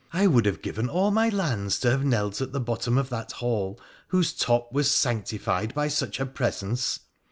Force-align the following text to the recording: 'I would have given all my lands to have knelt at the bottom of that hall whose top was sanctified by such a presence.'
'I 0.21 0.25
would 0.25 0.47
have 0.47 0.63
given 0.63 0.89
all 0.89 1.11
my 1.11 1.29
lands 1.29 1.79
to 1.81 1.91
have 1.91 2.03
knelt 2.03 2.41
at 2.41 2.53
the 2.53 2.59
bottom 2.59 2.97
of 2.97 3.09
that 3.09 3.33
hall 3.33 3.79
whose 4.07 4.33
top 4.33 4.71
was 4.73 4.89
sanctified 4.89 5.75
by 5.75 5.89
such 5.89 6.19
a 6.19 6.25
presence.' 6.25 7.01